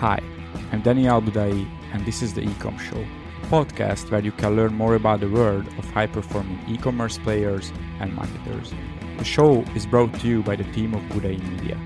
[0.00, 0.22] Hi,
[0.70, 3.04] I'm Daniel Budai, and this is the Ecom Show,
[3.42, 7.18] a podcast where you can learn more about the world of high performing e commerce
[7.18, 8.72] players and marketers.
[9.16, 11.76] The show is brought to you by the team of Budai Media.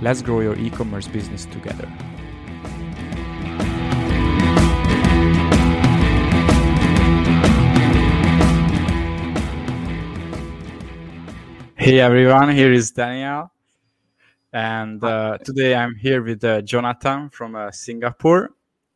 [0.00, 1.86] Let's grow your e commerce business together.
[11.76, 13.50] Hey everyone, here is Daniel.
[14.52, 18.50] And uh, today I'm here with uh, Jonathan from uh, Singapore.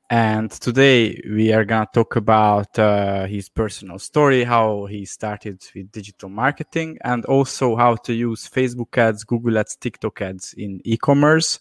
[0.08, 5.62] And today we are going to talk about uh, his personal story, how he started
[5.74, 10.80] with digital marketing, and also how to use Facebook ads, Google ads, TikTok ads in
[10.84, 11.60] e commerce.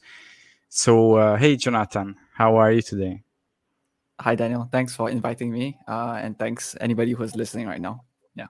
[0.67, 3.23] So, uh, hey, Jonathan, how are you today?
[4.19, 4.67] Hi, Daniel.
[4.71, 5.77] Thanks for inviting me.
[5.87, 8.03] Uh, and thanks anybody who's listening right now.
[8.35, 8.47] Yeah.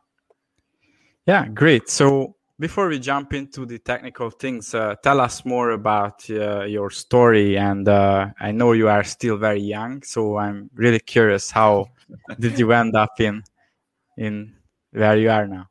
[1.27, 1.89] Yeah, great.
[1.89, 6.91] So, before we jump into the technical things, uh, tell us more about uh, your
[6.91, 7.57] story.
[7.57, 11.87] And uh, I know you are still very young, so I'm really curious how
[12.39, 13.41] did you end up in
[14.15, 14.53] in
[14.91, 15.65] where you are now?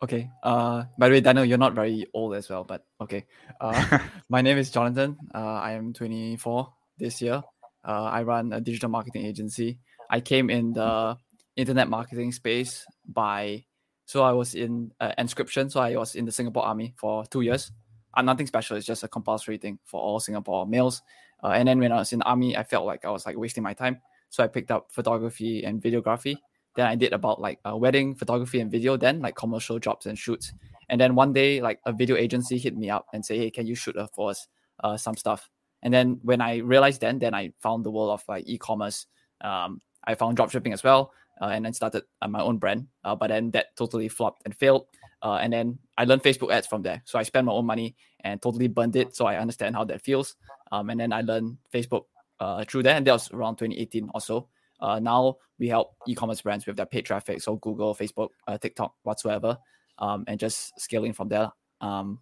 [0.00, 0.30] Okay.
[0.44, 3.26] Uh, by the way, Daniel, you're not very old as well, but okay.
[3.60, 5.16] Uh, my name is Jonathan.
[5.34, 7.42] Uh, I am 24 this year.
[7.84, 9.80] Uh, I run a digital marketing agency.
[10.08, 11.16] I came in the
[11.56, 13.64] internet marketing space by
[14.06, 15.68] so I was in uh, conscription.
[15.68, 17.72] So I was in the Singapore Army for two years.
[18.14, 18.76] Uh, nothing special.
[18.76, 21.02] It's just a compulsory thing for all Singapore males.
[21.42, 23.36] Uh, and then when I was in the army, I felt like I was like
[23.36, 24.00] wasting my time.
[24.30, 26.36] So I picked up photography and videography.
[26.76, 28.96] Then I did about like a wedding photography and video.
[28.96, 30.52] Then like commercial jobs and shoots.
[30.88, 33.66] And then one day, like a video agency hit me up and say, "Hey, can
[33.66, 34.46] you shoot uh, for us
[34.84, 35.50] uh, some stuff?"
[35.82, 39.06] And then when I realized, then then I found the world of like e-commerce.
[39.40, 42.86] Um, I found dropshipping as well uh, and then started uh, my own brand.
[43.04, 44.86] Uh, but then that totally flopped and failed.
[45.22, 47.02] Uh, and then I learned Facebook ads from there.
[47.04, 49.14] So I spent my own money and totally burned it.
[49.16, 50.36] So I understand how that feels.
[50.72, 52.04] Um, and then I learned Facebook
[52.40, 54.48] uh, through there, And that was around 2018 or so.
[54.80, 57.40] Uh, now we help e-commerce brands with their paid traffic.
[57.40, 58.28] So Google, Facebook,
[58.60, 59.58] TikTok, whatsoever.
[59.98, 61.50] Um, and just scaling from there.
[61.80, 62.20] Um,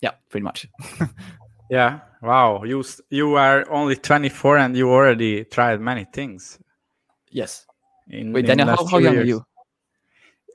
[0.00, 0.66] yeah, pretty much.
[1.70, 2.00] yeah.
[2.22, 2.64] Wow.
[2.64, 6.58] You you are only 24 and you already tried many things.
[7.30, 7.66] Yes.
[8.10, 9.24] In, Wait, Daniel, how, how young years.
[9.24, 9.44] are you?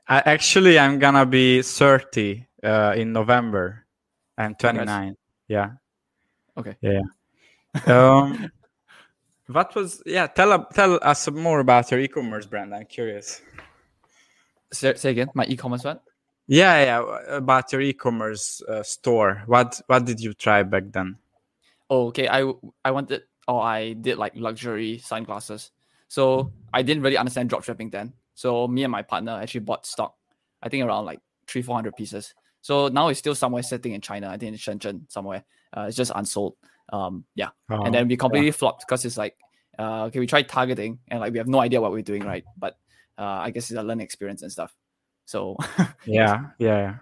[0.07, 3.85] I, actually, I'm gonna be 30 uh, in November.
[4.37, 4.85] I'm 29.
[4.85, 5.17] Congrats.
[5.47, 5.71] Yeah.
[6.57, 6.75] Okay.
[6.81, 7.01] Yeah.
[7.87, 8.51] um,
[9.47, 10.27] what was yeah?
[10.27, 12.73] Tell tell us more about your e-commerce brand.
[12.73, 13.41] I'm curious.
[14.71, 15.29] Say, say again.
[15.33, 15.99] My e-commerce brand.
[16.47, 17.37] Yeah, yeah.
[17.37, 19.43] About your e-commerce uh, store.
[19.45, 21.17] What what did you try back then?
[21.89, 22.27] Oh, okay.
[22.27, 22.51] I
[22.83, 25.71] I wanted Oh, I did like luxury sunglasses.
[26.07, 28.13] So I didn't really understand dropshipping then.
[28.33, 30.15] So me and my partner actually bought stock,
[30.61, 32.33] I think around like three, 400 pieces.
[32.61, 35.43] So now it's still somewhere sitting in China, I think in Shenzhen somewhere.
[35.75, 36.55] Uh, it's just unsold.
[36.91, 37.49] Um, yeah.
[37.69, 38.53] Oh, and then we completely yeah.
[38.53, 39.37] flopped because it's like,
[39.77, 42.43] uh, okay, we tried targeting and like we have no idea what we're doing, right?
[42.57, 42.77] But
[43.17, 44.73] uh, I guess it's a learning experience and stuff.
[45.25, 45.57] So
[46.05, 46.97] yeah, yeah,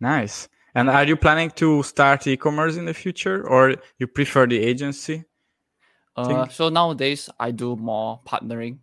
[0.00, 0.48] nice.
[0.74, 5.24] And are you planning to start e-commerce in the future, or you prefer the agency?
[6.16, 8.78] Uh, so nowadays I do more partnering.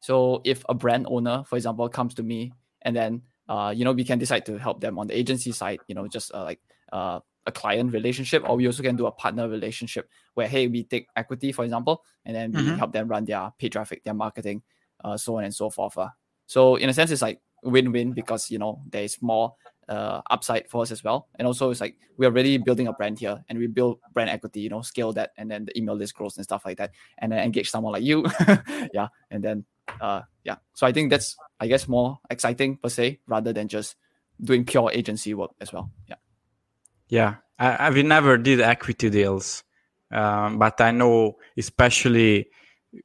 [0.00, 2.52] So if a brand owner, for example, comes to me
[2.82, 5.80] and then uh, you know we can decide to help them on the agency side,
[5.88, 6.60] you know, just uh, like
[6.92, 10.84] uh, a client relationship, or we also can do a partner relationship where hey we
[10.84, 12.76] take equity for example, and then we mm-hmm.
[12.76, 14.62] help them run their paid traffic, their marketing,
[15.04, 15.98] uh, so on and so forth.
[15.98, 16.08] Uh.
[16.46, 19.54] So in a sense, it's like win-win because you know there is more
[19.90, 21.28] uh, upside for us as well.
[21.34, 24.30] And also, it's like we are really building a brand here, and we build brand
[24.30, 24.60] equity.
[24.60, 27.32] You know, scale that, and then the email list grows and stuff like that, and
[27.32, 28.24] then engage someone like you,
[28.94, 29.64] yeah, and then
[30.00, 30.56] uh, yeah.
[30.74, 33.96] So I think that's I guess more exciting per se rather than just
[34.40, 35.90] doing pure agency work as well.
[36.08, 36.16] Yeah.
[37.08, 39.64] Yeah, I, I we never did equity deals,
[40.12, 42.48] um, but I know especially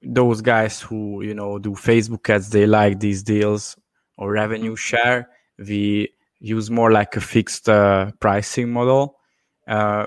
[0.03, 3.75] those guys who you know do Facebook ads, they like these deals
[4.17, 5.29] or revenue share.
[5.57, 6.09] We
[6.45, 9.17] use more like a fixed uh, pricing model.
[9.67, 10.05] Uh,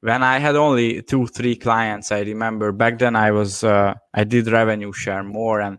[0.00, 4.24] when I had only two, three clients, I remember back then I was uh, I
[4.24, 5.78] did revenue share more, and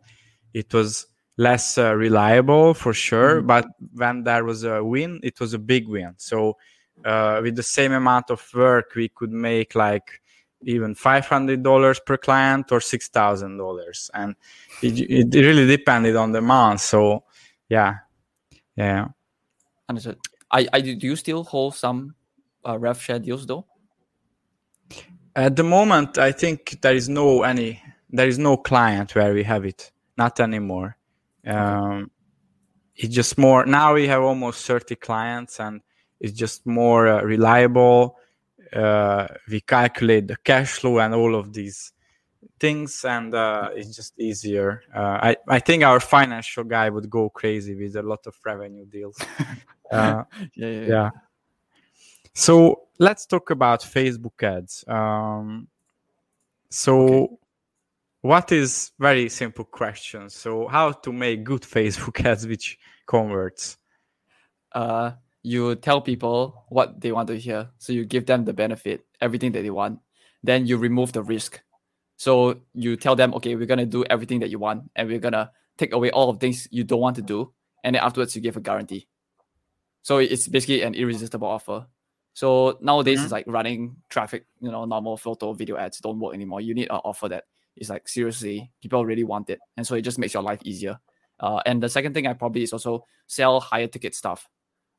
[0.53, 3.37] it was less uh, reliable for sure.
[3.37, 3.47] Mm-hmm.
[3.47, 6.13] But when there was a win, it was a big win.
[6.17, 6.57] So
[7.05, 10.21] uh, with the same amount of work, we could make like
[10.63, 14.35] even five hundred dollars per client or six thousand dollars, and
[14.83, 16.81] it, it really depended on the month.
[16.81, 17.23] So
[17.69, 17.95] yeah,
[18.75, 19.07] yeah.
[19.91, 20.19] Understood.
[20.49, 22.15] I, I do you still hold some
[22.65, 23.65] uh, rev share deals though?
[25.35, 29.43] At the moment, I think there is no any there is no client where we
[29.43, 29.91] have it.
[30.17, 30.95] Not anymore.
[31.45, 32.09] Um,
[32.95, 33.93] it's just more now.
[33.95, 35.81] We have almost thirty clients, and
[36.21, 38.15] it's just more uh, reliable.
[38.71, 41.91] Uh, we calculate the cash flow and all of these
[42.61, 44.83] things and uh, it's just easier.
[44.95, 48.85] Uh, I, I think our financial guy would go crazy with a lot of revenue
[48.85, 49.17] deals.
[49.91, 50.23] Uh,
[50.55, 51.09] yeah, yeah, yeah.
[52.33, 54.85] So let's talk about Facebook ads.
[54.87, 55.67] Um,
[56.69, 57.35] so okay.
[58.21, 60.29] what is very simple question.
[60.29, 63.77] So how to make good Facebook ads which converts?
[64.71, 65.11] Uh,
[65.43, 67.67] you tell people what they want to hear.
[67.79, 69.99] So you give them the benefit, everything that they want.
[70.41, 71.61] Then you remove the risk.
[72.21, 75.49] So you tell them, okay, we're gonna do everything that you want, and we're gonna
[75.79, 77.51] take away all of things you don't want to do,
[77.83, 79.07] and then afterwards you give a guarantee.
[80.03, 81.87] So it's basically an irresistible offer.
[82.33, 83.23] So nowadays mm-hmm.
[83.23, 86.61] it's like running traffic, you know, normal photo, video ads don't work anymore.
[86.61, 87.45] You need an offer that
[87.75, 90.99] is like seriously people really want it, and so it just makes your life easier.
[91.39, 94.47] Uh, and the second thing I probably is also sell higher ticket stuff.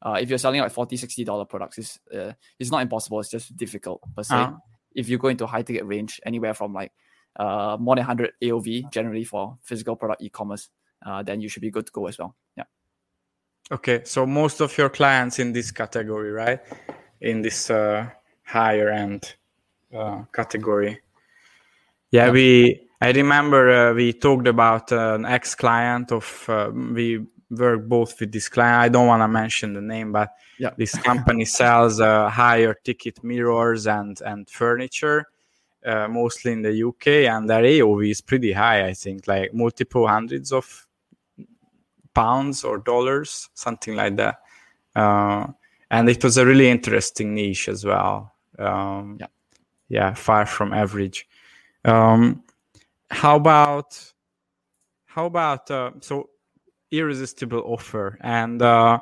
[0.05, 3.31] Uh, if you're selling like 40 60 dollar products it's uh, it's not impossible it's
[3.31, 4.57] just difficult per se uh-huh.
[4.97, 6.91] if you go into a high ticket range anywhere from like
[7.37, 10.69] uh, more than 100 aov generally for physical product e-commerce
[11.07, 12.65] uh, then you should be good to go as well yeah
[13.71, 16.61] okay so most of your clients in this category right
[17.23, 18.09] in this uh,
[18.45, 19.35] higher end
[19.95, 21.01] uh, category.
[22.11, 22.89] Yeah, yeah, we.
[23.01, 26.45] I remember uh, we talked about uh, an ex-client of.
[26.49, 28.83] Uh, we work both with this client.
[28.83, 30.71] I don't want to mention the name, but yeah.
[30.77, 35.27] this company sells uh, higher ticket mirrors and and furniture.
[35.85, 38.87] Mostly in the UK, and their AOV is pretty high.
[38.87, 40.87] I think like multiple hundreds of
[42.15, 44.41] pounds or dollars, something like that.
[44.95, 45.47] Uh,
[45.91, 48.33] and it was a really interesting niche as well.
[48.59, 49.27] Um, yeah,
[49.89, 51.29] yeah, far from average.
[51.85, 52.45] Um,
[53.11, 54.13] how about
[55.05, 56.31] how about uh, so
[56.91, 59.01] irresistible offer and uh,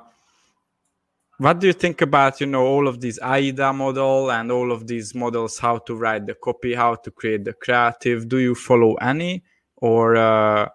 [1.40, 4.86] what do you think about you know all of these aida model and all of
[4.86, 8.94] these models how to write the copy how to create the creative do you follow
[8.96, 9.42] any
[9.76, 10.68] or uh,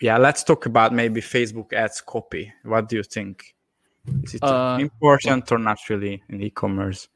[0.00, 3.54] yeah let's talk about maybe facebook ads copy what do you think
[4.24, 7.08] is it uh, important or not really in e-commerce?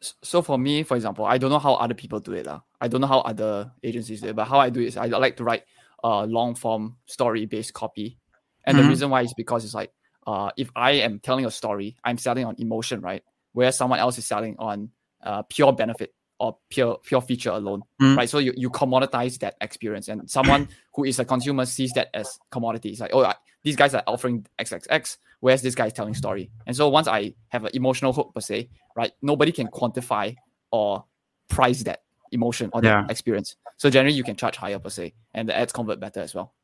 [0.00, 2.46] So for me, for example, I don't know how other people do it.
[2.46, 2.60] Uh.
[2.80, 5.06] I don't know how other agencies do it, but how I do it is I
[5.06, 5.64] like to write
[6.02, 8.18] a long form story based copy.
[8.64, 8.84] And mm-hmm.
[8.84, 9.92] the reason why is because it's like
[10.26, 13.22] uh, if I am telling a story, I'm selling on emotion, right?
[13.52, 14.90] Whereas someone else is selling on
[15.22, 18.16] uh, pure benefit or pure pure feature alone, mm.
[18.16, 18.28] right?
[18.28, 22.38] So you, you commoditize that experience, and someone who is a consumer sees that as
[22.50, 22.90] commodity.
[22.90, 26.50] It's like, oh, I, these guys are offering XXX, whereas this guy is telling story.
[26.66, 30.34] And so once I have an emotional hook per se, right, nobody can quantify
[30.70, 31.04] or
[31.48, 32.02] price that
[32.32, 33.02] emotion or yeah.
[33.02, 33.56] that experience.
[33.76, 36.54] So generally, you can charge higher per se, and the ads convert better as well.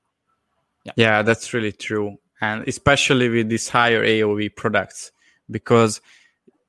[0.85, 5.13] Yeah, yeah, that's really true, and especially with these higher AOV products,
[5.51, 6.01] because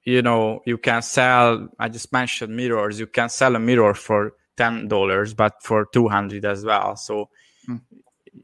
[0.04, 4.32] you know you can sell i just mentioned mirrors you can sell a mirror for
[4.58, 6.96] $10 but for 200 as well.
[6.96, 7.30] So
[7.68, 7.80] mm.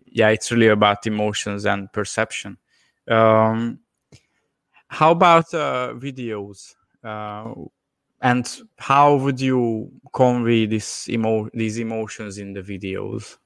[0.05, 2.57] yeah it's really about emotions and perception.
[3.07, 3.79] Um,
[4.87, 6.75] how about uh, videos?
[7.03, 7.53] Uh,
[8.21, 13.37] and how would you convey this emo- these emotions in the videos?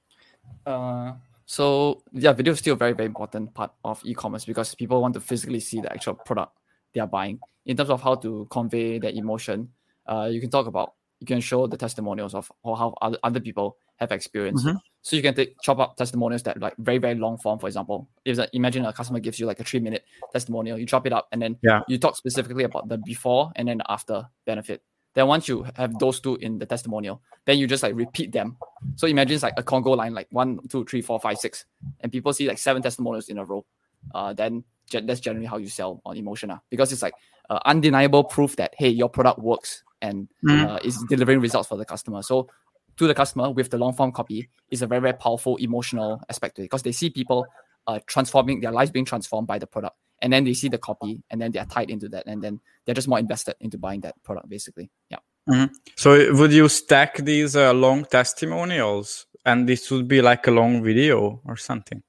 [0.65, 1.13] Uh,
[1.47, 5.15] so yeah video is still a very very important part of e-commerce because people want
[5.15, 6.51] to physically see the actual product
[6.97, 7.39] they are buying.
[7.65, 9.69] In terms of how to convey that emotion,
[10.07, 13.77] uh, you can talk about, you can show the testimonials of how other, other people
[13.97, 14.65] have experienced.
[14.65, 14.77] Mm-hmm.
[15.01, 17.59] So you can take chop up testimonials that like very very long form.
[17.59, 20.85] For example, if a, imagine a customer gives you like a three minute testimonial, you
[20.85, 21.81] chop it up and then yeah.
[21.87, 24.81] you talk specifically about the before and then after benefit.
[25.17, 28.55] Then once you have those two in the testimonial, then you just like repeat them.
[28.97, 31.65] So imagine it's like a Congo line, like one, two, three, four, five, six,
[32.01, 33.65] and people see like seven testimonials in a row.
[34.13, 37.15] Uh, then that's generally how you sell on emotion uh, because it's like
[37.49, 40.69] uh, undeniable proof that hey your product works and mm.
[40.69, 42.47] uh, is delivering results for the customer so
[42.95, 46.55] to the customer with the long form copy is a very very powerful emotional aspect
[46.55, 47.45] to it because they see people
[47.87, 51.23] uh, transforming their lives being transformed by the product and then they see the copy
[51.29, 54.15] and then they're tied into that and then they're just more invested into buying that
[54.23, 55.19] product basically yeah
[55.49, 55.73] mm-hmm.
[55.95, 60.83] so would you stack these uh, long testimonials and this would be like a long
[60.83, 62.01] video or something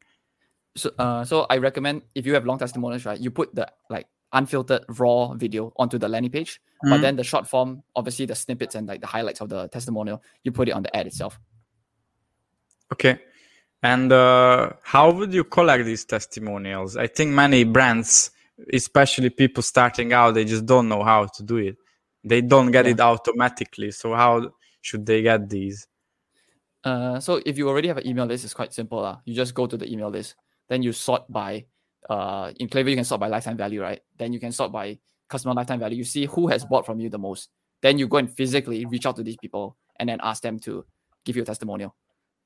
[0.78, 4.06] so, uh, so I recommend if you have long testimonials, right, you put the like
[4.32, 6.90] unfiltered raw video onto the landing page, mm-hmm.
[6.90, 10.22] but then the short form, obviously the snippets and like the highlights of the testimonial,
[10.44, 11.38] you put it on the ad itself.
[12.92, 13.18] Okay.
[13.82, 16.96] And uh, how would you collect these testimonials?
[16.96, 18.30] I think many brands,
[18.72, 21.76] especially people starting out, they just don't know how to do it.
[22.24, 22.92] They don't get yeah.
[22.92, 23.92] it automatically.
[23.92, 24.50] So how
[24.82, 25.86] should they get these?
[26.82, 29.04] Uh, so if you already have an email list, it's quite simple.
[29.04, 29.18] Uh.
[29.24, 30.34] You just go to the email list
[30.68, 31.64] then you sort by
[32.08, 34.00] uh in Klaviyo you can sort by lifetime value, right?
[34.16, 35.96] Then you can sort by customer lifetime value.
[35.96, 37.48] You see who has bought from you the most.
[37.82, 40.84] Then you go and physically reach out to these people and then ask them to
[41.24, 41.94] give you a testimonial.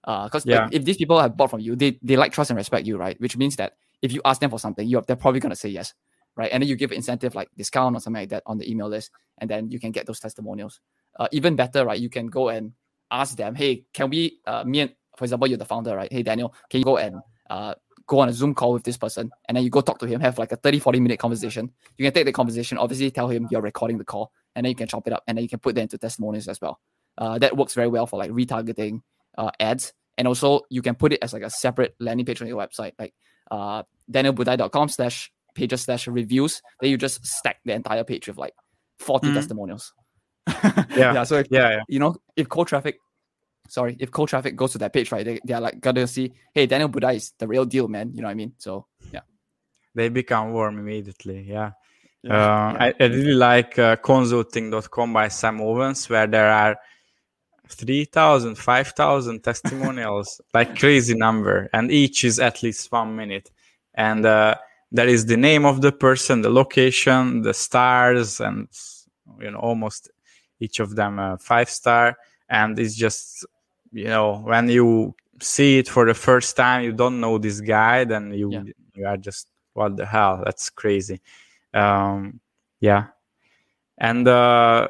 [0.04, 0.64] Because Yeah.
[0.64, 2.96] like, if these people have bought from you, they, they like, trust, and respect you,
[2.96, 3.20] right?
[3.20, 5.94] Which means that if you ask them for something, you're they're probably gonna say yes,
[6.36, 6.50] right?
[6.52, 9.10] And then you give incentive like discount or something like that on the email list,
[9.38, 10.80] and then you can get those testimonials.
[11.18, 12.00] Uh, even better, right?
[12.00, 12.72] You can go and
[13.10, 16.10] ask them, hey, can we, uh, me and for example, you're the founder, right?
[16.10, 17.16] Hey, Daniel, can you go and
[17.50, 17.74] uh,
[18.06, 20.20] go on a Zoom call with this person, and then you go talk to him,
[20.20, 21.70] have like a 30, 40 minute conversation.
[21.98, 24.76] You can take the conversation, obviously tell him you're recording the call, and then you
[24.76, 26.80] can chop it up, and then you can put that into testimonials as well.
[27.18, 29.02] Uh, that works very well for like retargeting
[29.38, 32.48] uh, ads, and also you can put it as like a separate landing page on
[32.48, 33.14] your website, like
[33.50, 36.62] uh, danielbudai.com slash pages slash reviews.
[36.80, 38.54] Then you just stack the entire page with like
[38.98, 39.34] 40 Mhm.
[39.34, 39.92] testimonials.
[40.96, 41.14] Yeah.
[41.14, 41.24] yeah.
[41.24, 41.80] So if, Yeah, yeah.
[41.88, 42.98] you know, if cold traffic,
[43.68, 46.66] sorry, if cold traffic goes to that page, right, they, they're like gonna see, hey,
[46.66, 48.12] Daniel Budai is the real deal, man.
[48.14, 48.52] You know what I mean?
[48.58, 49.20] So yeah.
[49.94, 51.42] They become warm immediately.
[51.48, 51.72] Yeah.
[52.22, 52.76] Yeah, Uh.
[52.80, 56.76] I, I really like uh, consulting.com by Sam Ovens, where there are
[57.74, 63.50] 3,000, 5,000 testimonials, like crazy number, and each is at least one minute.
[63.94, 64.56] And uh,
[64.90, 68.68] there is the name of the person, the location, the stars, and
[69.40, 70.10] you know almost
[70.60, 72.16] each of them a five star.
[72.48, 73.44] And it's just
[73.92, 78.04] you know when you see it for the first time, you don't know this guy,
[78.04, 78.62] then you Yeah.
[78.94, 80.42] you are just what the hell?
[80.44, 81.20] That's crazy.
[81.74, 82.40] Um,
[82.80, 83.06] yeah,
[83.98, 84.88] and uh,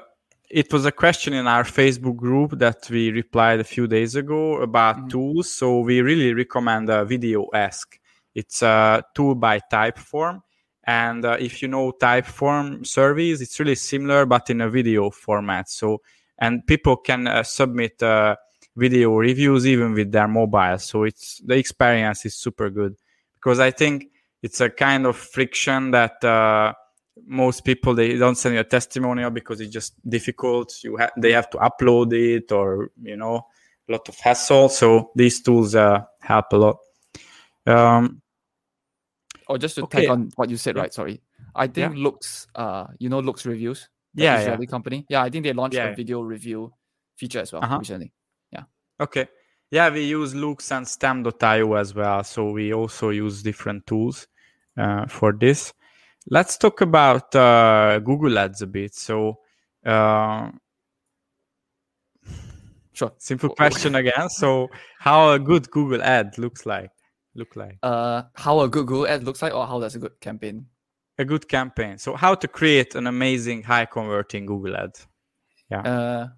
[0.52, 4.60] it was a question in our Facebook group that we replied a few days ago
[4.60, 5.10] about Mhm.
[5.10, 5.50] tools.
[5.50, 7.98] So we really recommend uh, Video Ask.
[8.34, 10.42] It's a tool by Typeform,
[10.84, 15.70] and uh, if you know Typeform service, it's really similar but in a video format.
[15.70, 16.02] So
[16.38, 18.36] and people can uh, submit uh,
[18.76, 20.78] video reviews even with their mobile.
[20.78, 22.94] So it's the experience is super good
[23.34, 24.06] because I think
[24.42, 26.72] it's a kind of friction that uh,
[27.26, 30.74] most people they don't send you a testimonial because it's just difficult.
[30.82, 33.46] You ha- they have to upload it or you know
[33.88, 34.68] a lot of hassle.
[34.68, 36.76] So these tools uh, help a lot.
[37.66, 38.20] Um,
[39.48, 40.02] Or just to Okay.
[40.02, 40.82] tag on what you said, Yeah.
[40.82, 40.94] right?
[40.94, 41.20] Sorry.
[41.54, 43.88] I think Loox uh you know Loox reviews.
[44.14, 44.66] the yeah, yeah.
[44.66, 45.04] Company.
[45.08, 46.72] Yeah, I think they launched Yeah, a video review
[47.16, 47.78] feature as well Uh-huh.
[47.78, 48.12] recently.
[48.52, 48.64] Yeah
[49.00, 49.28] okay.
[49.70, 52.22] Yeah, we use Loox and Stamped.io as well.
[52.24, 54.28] So we also use different tools
[54.76, 55.72] uh, for this.
[56.30, 58.94] Let's talk about uh, Google Ads a bit.
[58.94, 59.38] So,
[59.84, 60.50] uh,
[62.94, 63.12] Sure.
[63.18, 64.28] simple W- w- question again.
[64.28, 66.90] So, how a good Google ad looks like?
[67.34, 70.20] Look like Uh how a good Google ad looks like or how does a good
[70.20, 70.66] campaign?
[71.18, 71.96] a good campaign.
[71.98, 74.92] So, how to create an amazing, high converting Google ad?
[75.72, 76.28] Uh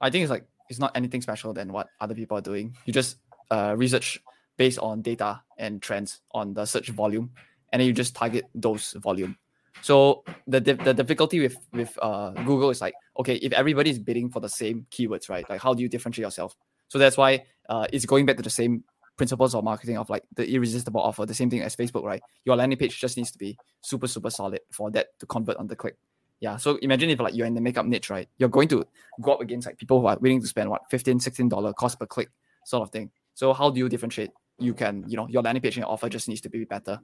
[0.00, 2.76] I think it's like it's not anything special than what other people are doing.
[2.86, 3.18] You just
[3.50, 4.22] uh research
[4.56, 7.30] based on data and trends on the search volume
[7.72, 9.36] and then you just target those volume.
[9.80, 14.28] So the the difficulty with with uh, Google is like okay if everybody is bidding
[14.28, 16.56] for the same keywords right like how do you differentiate yourself?
[16.88, 18.82] So that's why uh, it's going back to the same
[19.16, 22.22] principles of marketing of like the irresistible offer, the same thing as Facebook, right?
[22.44, 25.66] Your landing page just needs to be super super solid for that to convert on
[25.66, 25.96] the click.
[26.40, 26.56] Yeah.
[26.56, 28.28] So imagine if like you're in the makeup niche, right?
[28.38, 28.86] You're going to
[29.20, 31.98] go up against like people who are willing to spend what 15 16 dollar cost
[31.98, 32.30] per click
[32.64, 33.10] sort of thing.
[33.34, 34.30] So how do you differentiate?
[34.58, 37.00] You can you know your landing page and your offer just needs to be better.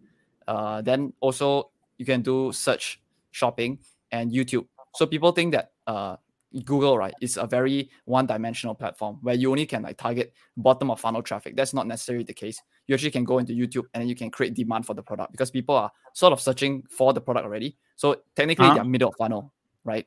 [0.48, 3.78] Uh, then also you can do search, shopping,
[4.12, 4.66] and YouTube.
[4.94, 6.16] So people think that uh,
[6.64, 11.00] Google right is a very one-dimensional platform where you only can like target bottom of
[11.00, 11.56] funnel traffic.
[11.56, 12.62] That's not necessarily the case.
[12.86, 15.32] You actually can go into YouTube and then you can create demand for the product
[15.32, 17.76] because people are sort of searching for the product already.
[17.96, 18.74] So technically Uh-huh.
[18.74, 19.52] they're middle of funnel,
[19.84, 20.06] right?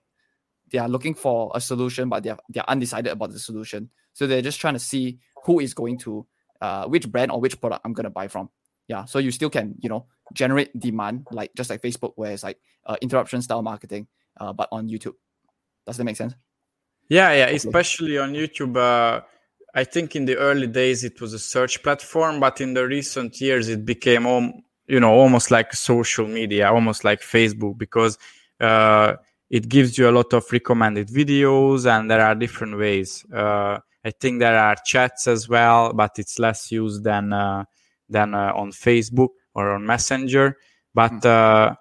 [0.72, 3.89] They are looking for a solution, but they're they're undecided about the solution.
[4.13, 6.25] So they're just trying to see who is going to
[6.62, 8.50] uh, which brand or which product I'm gonna buy from.
[8.88, 12.43] Yeah, so you still can you know generate demand like just like Facebook, where it's
[12.43, 14.07] like uh, interruption style marketing,
[14.39, 15.13] uh, but on YouTube.
[15.86, 16.34] Does that make sense?
[17.10, 17.55] Yeah, yeah, Okay.
[17.55, 18.75] especially on YouTube.
[18.77, 19.22] Uh,
[19.74, 23.39] I think in the early days it was a search platform, but in the recent
[23.39, 28.17] years it became, om- you know, almost like social media, almost like Facebook, because
[28.60, 29.13] uh,
[29.50, 33.25] it gives you a lot of recommended videos, and there are different ways.
[33.34, 37.63] Uh, I think there are chats as well, but it's less used than uh,
[38.10, 40.56] than uh, on Facebook or on Messenger.
[40.94, 41.76] But uh,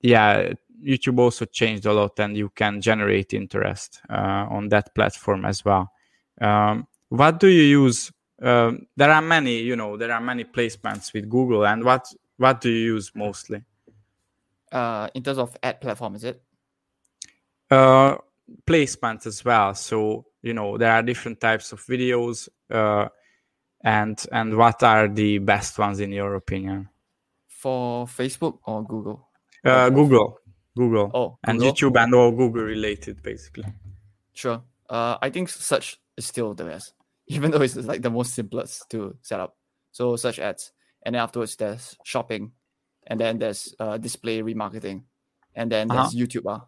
[0.00, 0.52] yeah,
[0.82, 5.64] YouTube also changed a lot, and you can generate interest uh, on that platform as
[5.64, 5.92] well.
[6.40, 8.10] Um, what do you use?
[8.40, 12.06] Um, there are many, you know, there are many placements with Google, and what
[12.38, 13.62] what do you use mostly?
[14.72, 16.42] Uh, in terms of ad platform, is it?
[17.70, 18.16] Uh,
[18.66, 19.74] placements as well.
[19.74, 23.08] So you know, there are different types of videos, uh,
[23.84, 26.88] and and what are the best ones in your opinion?
[27.62, 29.28] For Facebook or Google?
[29.64, 29.88] Uh.
[29.90, 30.38] Google,
[30.76, 31.72] Google, Oh, and Google?
[31.72, 33.70] YouTube, and all Google related, basically.
[34.34, 34.60] Sure.
[34.90, 36.94] Uh, I think search is still the best.
[37.28, 39.56] even though it's like the most simplest to set up.
[39.92, 40.72] So search ads,
[41.04, 42.52] and then afterwards there's shopping,
[43.06, 45.04] and then there's uh, display remarketing,
[45.54, 46.16] and then there's uh-huh.
[46.16, 46.50] YouTube.
[46.50, 46.64] Uh.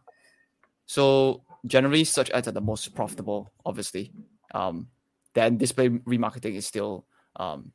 [0.87, 4.13] So generally, search ads are the most profitable, obviously.
[4.55, 4.89] Um,
[5.35, 7.73] then display remarketing is still um,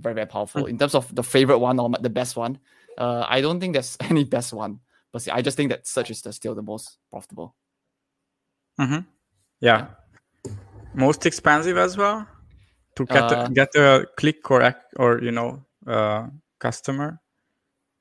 [0.00, 0.68] very very powerful mm.
[0.70, 2.58] in terms of the favorite one or the best one.
[2.96, 4.80] Uh, I don't think there's any best one,
[5.12, 7.54] but see, I just think that search is the, still the most profitable.
[8.80, 9.00] Mm-hmm.
[9.60, 9.86] Yeah.
[10.46, 10.52] yeah.
[10.94, 12.26] most expensive as well
[12.98, 16.26] to get uh, a, get a click or or you know uh,
[16.58, 17.20] customer.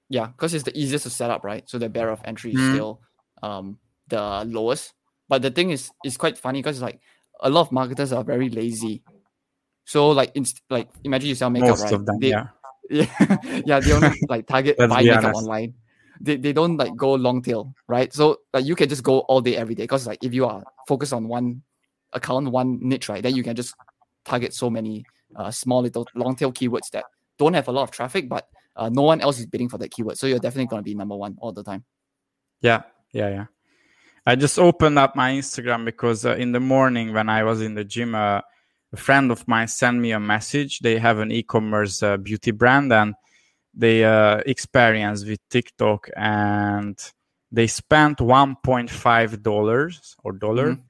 [0.10, 1.70] Yeah, because it's the easiest to set up, right?
[1.70, 2.74] So the barrier of entry is mm.
[2.74, 3.02] still
[3.44, 3.78] um,
[4.08, 4.94] the lowest.
[5.28, 7.00] But the thing is, it's quite funny because like
[7.42, 9.04] a lot of marketers are very lazy.
[9.88, 11.94] So like, inst- like imagine you sell makeup, Most right?
[11.94, 12.48] Of them, they, yeah.
[12.90, 15.42] Yeah, yeah, they only like target buy makeup honest.
[15.42, 15.74] online.
[16.22, 18.14] They, they don't like go long tail, right?
[18.14, 20.64] So like you can just go all day every day because like if you are
[20.88, 21.64] focused on one
[22.14, 23.76] account, one niche, right, then you can just
[24.24, 27.06] target so many uh, small little long tail keywords that
[27.38, 29.92] don't have a lot of traffic, but uh, no one else is bidding for that
[29.92, 30.18] keyword.
[30.18, 31.84] So you're definitely going to be number one all the time.
[32.62, 33.46] Yeah, yeah, yeah.
[34.26, 37.76] I just opened up my Instagram because uh, in the morning when I was in
[37.76, 38.42] the gym, uh,
[38.94, 40.80] a friend of mine sent me a message.
[40.80, 43.16] They have an e-commerce uh, beauty brand and
[43.74, 46.98] they uh, experience with TikTok and
[47.52, 50.82] they spent 1.5 dollars or dollar mm-hmm.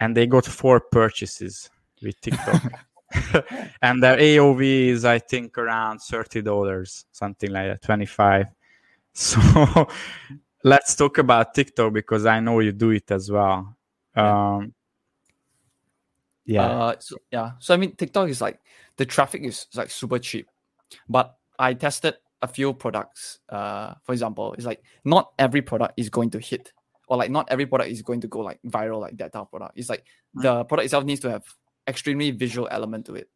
[0.00, 1.70] and they got four purchases
[2.02, 2.62] with TikTok.
[3.82, 8.46] and their AOV is I think around thirty dollars, something like that, twenty five.
[9.12, 9.88] So
[10.62, 13.76] let's talk about TikTok because I know you do it as well.
[14.14, 14.72] Um,
[16.50, 16.66] yeah.
[16.66, 17.52] Uh, so, yeah.
[17.58, 18.60] So I mean, TikTok is like
[18.96, 20.48] the traffic is like super cheap,
[21.08, 23.38] but I tested a few products.
[23.48, 26.72] Uh, for example, it's like not every product is going to hit,
[27.08, 29.50] or like not every product is going to go like viral like that type of
[29.50, 29.78] product.
[29.78, 30.04] It's like
[30.36, 30.42] mm.
[30.42, 31.44] the product itself needs to have
[31.86, 33.28] extremely visual element to it.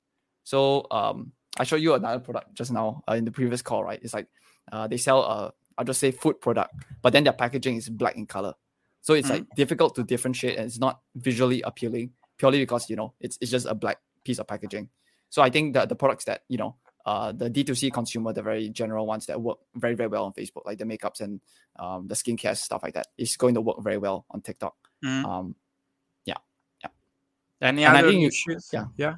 [0.42, 4.00] So um, I showed you another product just now uh, in the previous call, right?
[4.02, 4.26] It's like
[4.72, 8.16] uh, they sell a I'll just say food product, but then their packaging is black
[8.16, 8.54] in color.
[9.02, 9.38] So it's mm-hmm.
[9.38, 13.50] like difficult to differentiate and it's not visually appealing purely because you know it's, it's
[13.50, 14.88] just a black piece of packaging.
[15.30, 18.68] So I think that the products that you know uh, the D2C consumer, the very
[18.70, 21.40] general ones that work very, very well on Facebook, like the makeups and
[21.78, 24.74] um, the skincare stuff like that, is going to work very well on TikTok.
[25.04, 25.24] Mm.
[25.24, 25.54] Um,
[26.24, 26.36] yeah,
[26.82, 26.88] yeah.
[27.60, 28.70] Any and other I think issues?
[28.72, 29.14] You, yeah, yeah.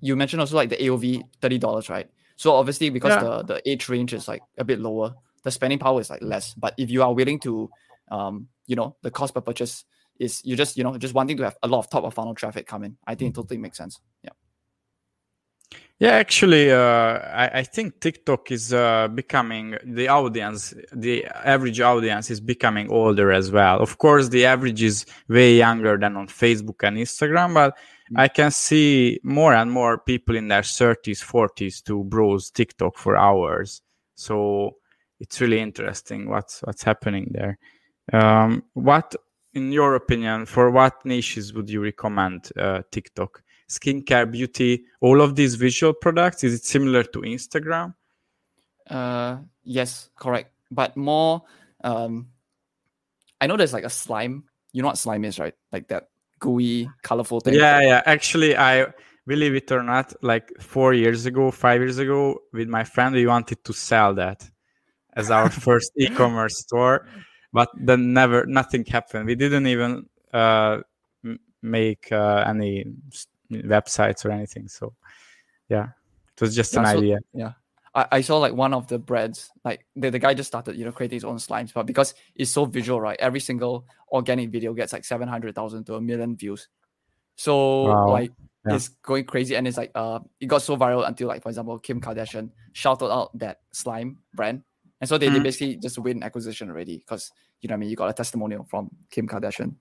[0.00, 2.08] You mentioned also like the AOV thirty dollars, right?
[2.36, 3.22] So obviously because yeah.
[3.22, 6.54] the the age range is like a bit lower, the spending power is like less.
[6.54, 7.70] But if you are willing to,
[8.10, 9.84] um, you know, the cost per purchase
[10.18, 12.34] is you just you know just wanting to have a lot of top of funnel
[12.34, 12.96] traffic come in.
[13.06, 14.00] I think it totally makes sense.
[14.22, 14.30] Yeah.
[15.98, 22.30] Yeah, actually, uh, I, I, think TikTok is uh, becoming the audience, the average audience
[22.30, 23.80] is becoming older as well.
[23.80, 28.20] Of course, the average is way younger than on Facebook and Instagram, but mm-hmm.
[28.20, 33.16] I can see more and more people in their 30s, 40s to browse TikTok for
[33.16, 33.80] hours.
[34.16, 34.76] So
[35.18, 37.58] it's really interesting what's what's happening there.
[38.12, 39.14] Um, what,
[39.56, 43.42] in your opinion, for what niches would you recommend uh, TikTok?
[43.68, 46.44] Skincare, beauty, all of these visual products.
[46.44, 47.94] Is it similar to Instagram?
[48.88, 50.52] Uh, yes, correct.
[50.70, 51.42] But more,
[51.82, 52.28] um,
[53.40, 54.44] I know there's like a slime.
[54.72, 55.54] You know what slime is, right?
[55.72, 57.54] Like that gooey, colorful thing.
[57.54, 58.02] Yeah, yeah.
[58.04, 58.86] Actually, I
[59.26, 63.26] believe it or not, like four years ago, five years ago, with my friend, we
[63.26, 64.48] wanted to sell that
[65.14, 67.08] as our first e-commerce store
[67.52, 69.26] but then never nothing happened.
[69.26, 70.78] We didn't even uh,
[71.62, 72.84] make uh, any
[73.50, 74.68] websites or anything.
[74.68, 74.94] So
[75.68, 75.88] yeah
[76.36, 77.18] it was just yeah, an so, idea.
[77.32, 77.52] yeah.
[77.94, 80.84] I, I saw like one of the brands like the, the guy just started you
[80.84, 84.74] know creating his own slimes but because it's so visual right every single organic video
[84.74, 86.68] gets like 700,000 to a million views.
[87.36, 88.10] So wow.
[88.10, 88.32] like
[88.66, 88.76] yeah.
[88.76, 91.78] it's going crazy and it's like uh it got so viral until like for example
[91.78, 94.62] Kim Kardashian shouted out that slime brand
[95.00, 95.36] and so they, mm-hmm.
[95.36, 98.64] they basically just win acquisition already because you know I mean you got a testimonial
[98.64, 99.74] from Kim Kardashian.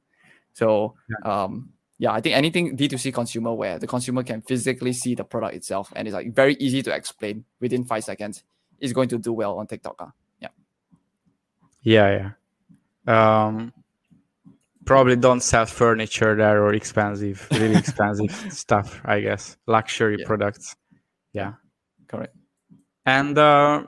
[0.54, 1.44] So yeah.
[1.44, 5.56] um yeah, I think anything D2C consumer where the consumer can physically see the product
[5.56, 8.44] itself and it's like very easy to explain within five seconds
[8.80, 9.96] is going to do well on TikTok.
[10.00, 10.08] Uh.
[10.42, 10.50] Yeah.
[11.82, 12.32] Yeah,
[13.08, 13.46] yeah.
[13.48, 13.74] Um
[14.84, 19.58] probably don't sell furniture there or expensive, really expensive stuff, I guess.
[19.66, 20.28] Luxury yeah.
[20.28, 20.76] products.
[21.32, 21.54] Yeah.
[22.08, 22.36] Correct.
[23.06, 23.86] And uh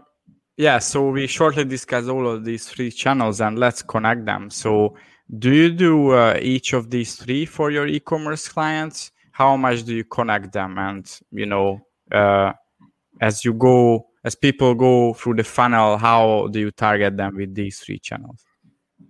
[0.58, 4.50] yeah, so we shortly discussed all of these three channels and let's connect them.
[4.50, 4.96] So,
[5.38, 9.12] do you do uh, each of these three for your e-commerce clients?
[9.32, 10.80] How much do you connect them?
[10.80, 12.54] And you know, uh,
[13.22, 17.54] as you go, as people go through the funnel, how do you target them with
[17.54, 18.44] these three channels?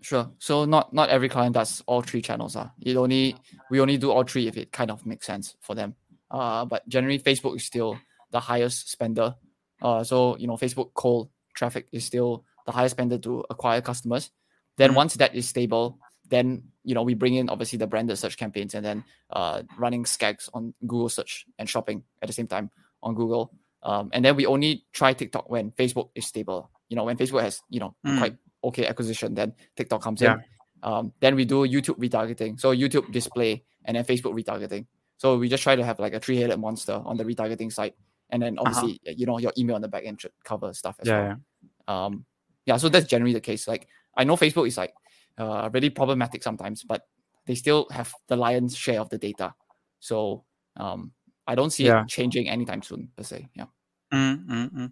[0.01, 0.29] Sure.
[0.39, 2.57] So not not every client does all three channels.
[2.57, 2.69] Uh.
[2.81, 3.38] It only
[3.71, 5.95] we only do all three if it kind of makes sense for them.
[6.29, 7.97] Uh, but generally, Facebook is still
[8.31, 9.36] the highest spender.
[9.81, 14.32] Uh, so you know, Facebook cold traffic is still the highest spender to acquire customers.
[14.78, 14.96] Then Mhm.
[15.02, 15.98] once that is stable,
[16.30, 20.04] then you know we bring in obviously the branded search campaigns and then uh, running
[20.06, 22.70] SKAGs on Google search and shopping at the same time
[23.02, 23.52] on Google.
[23.84, 26.70] Um, and then we only try TikTok when Facebook is stable.
[26.89, 28.17] You know, when Facebook has you know Mm.
[28.20, 30.34] quite okay acquisition, then TikTok comes Yeah.
[30.36, 30.43] in.
[30.84, 32.60] Um, then we do YouTube retargeting.
[32.60, 34.86] So YouTube display and then Facebook retargeting.
[35.17, 37.93] So we just try to have like a three-headed monster on the retargeting side,
[38.30, 41.08] and then obviously you know your email on the back end should cover stuff as
[41.10, 41.17] Uh-huh.
[41.17, 41.38] Yeah, well.
[41.38, 41.43] yeah.
[41.88, 42.26] Um,
[42.65, 43.67] yeah, so that's generally the case.
[43.67, 44.93] Like I know Facebook is like
[45.38, 47.04] uh, really problematic sometimes, but
[47.45, 49.54] they still have the lion's share of the data.
[50.00, 50.43] So
[50.76, 51.12] um,
[51.47, 52.02] I don't see Yeah.
[52.02, 53.47] it changing anytime soon per se.
[53.56, 53.65] Yeah.
[54.13, 54.91] Mm, mm, mm.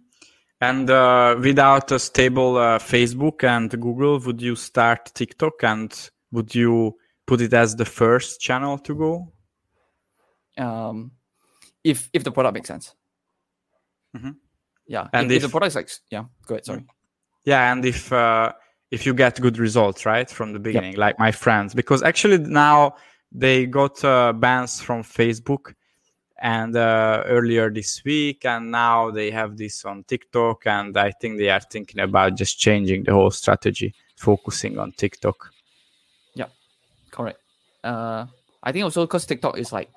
[0.60, 6.54] And uh, without a stable uh, Facebook and Google, would you start TikTok and would
[6.54, 9.32] you put it as the first channel to go?
[10.56, 11.12] Um,
[11.84, 12.94] if if the product makes sense.
[14.16, 14.36] Mhm.
[14.86, 15.08] Yeah.
[15.12, 16.64] And if, if the product is like yeah, go ahead.
[16.64, 16.84] Sorry.
[17.44, 18.52] Yeah, and if uh,
[18.90, 22.96] if you get good results right from the beginning, like my friends, because actually now
[23.32, 25.74] they got uh, bans from Facebook
[26.42, 31.38] and uh, earlier this week, and now they have this on TikTok, and I think
[31.38, 35.52] they are thinking about just changing the whole strategy, focusing on TikTok.
[36.34, 36.46] Yeah
[37.16, 37.40] correct.
[37.82, 38.26] Uh,
[38.62, 39.90] I think also because TikTok is like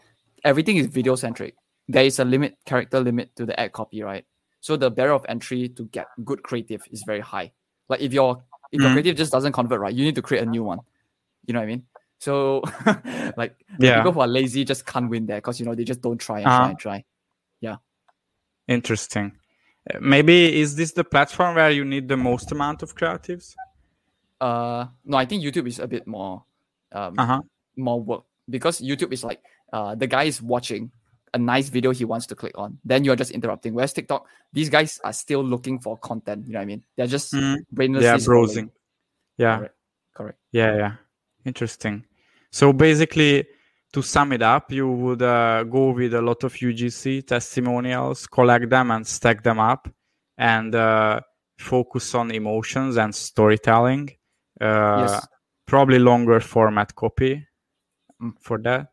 [0.44, 1.56] everything is video centric.
[1.88, 4.26] There is a limit, character limit to the ad copy, right?
[4.62, 7.52] So the barrier of entry to get good creative is very high.
[7.88, 8.94] Like if your if your Mhm.
[8.94, 10.80] creative just doesn't convert right, you need to create a new one.
[11.46, 11.86] You know what I mean?
[12.20, 12.62] So
[13.38, 13.98] like Yeah.
[13.98, 16.40] people who are lazy just can't win there because you know they just don't try
[16.42, 16.58] and Uh-huh.
[16.58, 17.04] try and try.
[17.62, 17.78] Yeah.
[18.68, 19.32] Interesting.
[20.00, 23.56] Maybe is this the platform where you need the most amount of creatives?
[24.40, 26.44] Uh no, I think YouTube is a bit more
[26.92, 27.42] um Uh huh.
[27.76, 29.42] more work because YouTube is like
[29.74, 30.92] uh, the guy is watching
[31.34, 33.74] a nice video he wants to click on, then you're just interrupting.
[33.74, 36.48] Whereas TikTok, these guys are still looking for content.
[36.48, 36.84] You know what I mean?
[36.96, 37.58] They're just Mhm.
[37.74, 38.72] brainlessly Yeah, scrolling.
[39.38, 39.58] Yeah.
[39.58, 39.76] Correct.
[40.16, 40.40] Correct.
[40.52, 40.96] Yeah, yeah.
[41.46, 42.06] Interesting.
[42.52, 43.48] So basically,
[43.94, 48.70] to sum it up, you would uh, go with a lot of UGC testimonials, collect
[48.70, 49.88] them and stack them up,
[50.38, 51.22] and uh,
[51.58, 54.10] focus on emotions and storytelling.
[54.60, 55.28] Uh, Yes.
[55.66, 57.46] Probably longer format copy
[58.22, 58.34] Mm.
[58.42, 58.92] for that,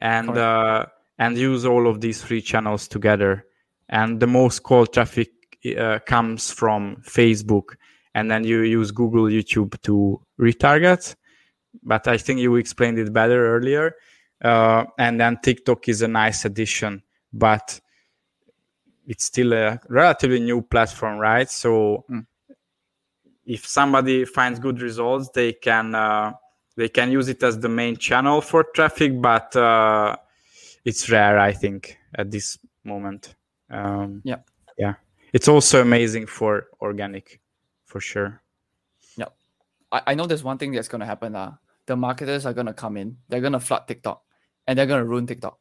[0.00, 0.86] and uh,
[1.18, 3.44] and use all of these three channels together.
[3.88, 5.30] And the most cold traffic
[5.78, 7.74] uh, comes from Facebook,
[8.14, 11.14] and then you use Google, YouTube to retarget
[11.82, 13.94] but I think you explained it better earlier.
[14.42, 17.02] Uh, and then TikTok is a nice addition,
[17.32, 17.80] but
[19.06, 21.50] it's still a relatively new platform, right?
[21.50, 22.26] So Mm.
[23.46, 26.32] if somebody finds good results, they can uh,
[26.76, 30.16] they can use it as the main channel for traffic, but uh,
[30.88, 33.34] it's rare, I think, at this moment.
[33.70, 34.40] Um, Yeah.
[34.78, 34.94] yeah.
[35.32, 37.40] It's also amazing for organic,
[37.84, 38.42] for sure.
[39.90, 41.34] I, I know there's one thing that's gonna happen.
[41.34, 41.54] Uh,
[41.86, 44.22] the marketers are gonna come in, they're gonna flood TikTok,
[44.66, 45.58] and they're gonna ruin TikTok.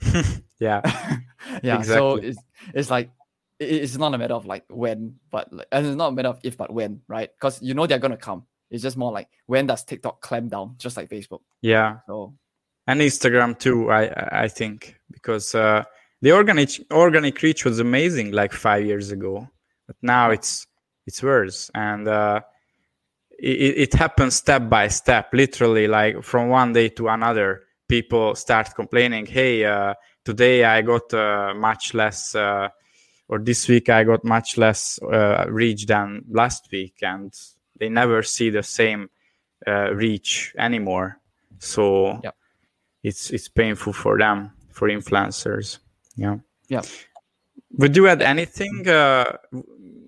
[0.60, 0.82] Yeah.
[1.62, 1.82] yeah.
[1.82, 2.38] So it's
[2.74, 3.10] it's like
[3.60, 6.40] it's not a matter of like when, but like, and it's not a matter of
[6.42, 7.30] if, but when, right?
[7.32, 8.42] Because you know they're gonna come.
[8.68, 11.42] It's just more like when does TikTok clamp down, just like Facebook.
[11.62, 11.98] Yeah.
[12.08, 12.34] So
[12.88, 13.90] and Instagram too.
[13.90, 15.84] I I think because uh,
[16.22, 19.48] the organic organic reach was amazing like five years ago,
[19.86, 20.66] but now it's
[21.06, 22.40] it's worse, and uh,
[23.38, 27.62] it, it happens step by step, literally like from one day to another.
[27.88, 32.68] People start complaining, "Hey, uh, today I got uh, much less." Uh,
[33.30, 37.30] or this week I got much less uh, reach than last week, and
[37.78, 39.10] they never see the same
[39.66, 41.20] uh, reach anymore.
[41.58, 42.20] So.
[43.02, 45.78] It's it's painful for them for influencers
[46.16, 46.36] yeah
[46.68, 46.82] Yeah.
[47.78, 49.36] would you add anything uh,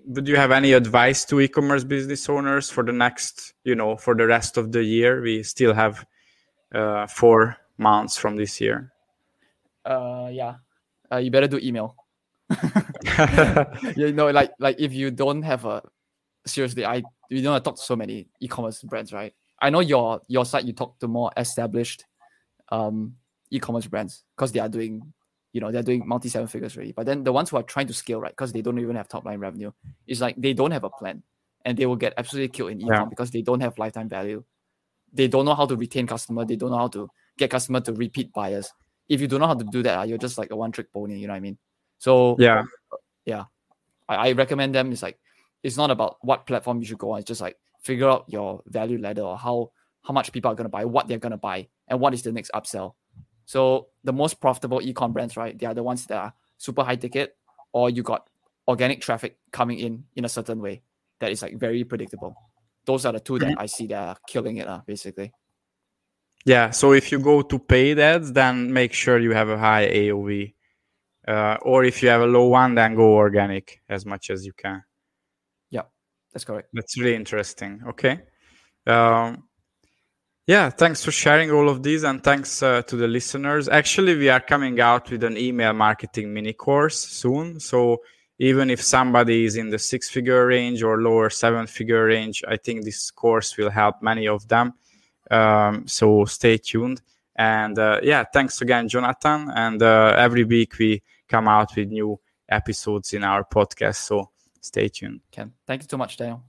[0.05, 4.15] would you have any advice to e-commerce business owners for the next you know for
[4.15, 6.05] the rest of the year we still have
[6.73, 8.91] uh, four months from this year
[9.85, 10.55] uh yeah,
[11.11, 11.95] uh, you better do email.
[13.95, 15.81] you know, like like if you don't have a
[16.45, 19.33] seriously, I you don't talk to so many e-commerce brands, right?
[19.59, 22.05] I know your your site you talk to more established
[22.71, 23.15] um
[23.51, 25.01] e-commerce brands because they are doing
[25.53, 26.93] you know they're doing multi seven figures already.
[26.93, 29.07] But then the ones who are trying to scale, right, because they don't even have
[29.07, 29.71] top line revenue,
[30.07, 31.23] it's like they don't have a plan
[31.65, 33.05] and they will get absolutely killed in e-com Yeah.
[33.05, 34.43] because they don't have lifetime value.
[35.13, 36.45] They don't know how to retain customer.
[36.45, 38.71] They don't know how to get customer to repeat buyers.
[39.09, 40.91] If you don't know how to do that, ah, you're just like a one trick
[40.93, 41.19] pony.
[41.19, 41.57] You know what I mean?
[41.99, 42.37] So
[43.25, 43.43] yeah
[44.09, 45.19] I, I recommend them It's like
[45.63, 47.19] it's not about what platform you should go on.
[47.19, 49.71] It's just like figure out your value ladder or how
[50.03, 52.51] how much people are gonna buy, what they're gonna buy, and what is the next
[52.53, 52.93] upsell.
[53.45, 55.57] So the most profitable ecom brands, right?
[55.57, 57.35] They are the ones that are super high ticket,
[57.73, 58.27] or you got
[58.67, 60.81] organic traffic coming in in a certain way
[61.19, 62.35] that is like very predictable.
[62.85, 63.55] Those are the 2 that.
[63.57, 65.31] I see that are killing it, uh, basically.
[66.45, 66.71] Yeah.
[66.71, 70.55] So if you go to paid ads, then make sure you have a high AOV.
[71.27, 74.53] Uh, or if you have a low one, then go organic as much as you
[74.53, 74.83] can.
[75.69, 75.83] Yeah,
[76.33, 76.69] that's correct.
[76.73, 77.81] That's really interesting.
[77.89, 78.21] Okay.
[78.87, 79.43] Um,
[80.51, 83.69] yeah, thanks for sharing all of these and thanks uh, to the listeners.
[83.69, 87.57] Actually, we are coming out with an email marketing mini course soon.
[87.61, 88.01] So
[88.37, 92.57] even if somebody is in the six figure range or lower seven figure range, I
[92.57, 94.73] think this course will help many of them.
[95.29, 97.01] Um, so stay tuned.
[97.37, 99.49] And uh, yeah, thanks again, Jonathan.
[99.55, 103.95] And uh, every week we come out with new episodes in our podcast.
[103.95, 105.21] So stay tuned.
[105.31, 106.43] Ken, thank you so much, Daniel.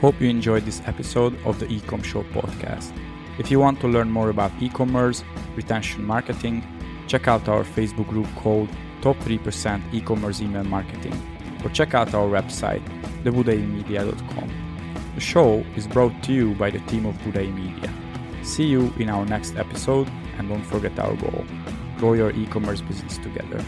[0.00, 2.90] Hope you enjoyed this episode of the Ecom Show podcast.
[3.38, 5.22] If you want to learn more about e-commerce,
[5.54, 6.64] retention marketing,
[7.06, 8.70] check out our Facebook group called
[9.02, 11.12] Top 3% E-commerce Email Marketing
[11.62, 12.82] or check out our website,
[13.24, 14.50] thebudaimedia.com.
[15.16, 17.92] The show is brought to you by the team of Budai Media.
[18.42, 21.44] See you in our next episode and don't forget our goal.
[21.98, 23.62] Grow your e-commerce business together.